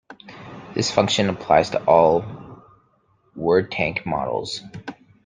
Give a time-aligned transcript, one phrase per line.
[0.73, 2.25] This function applies to all
[3.37, 4.61] Wordtank models.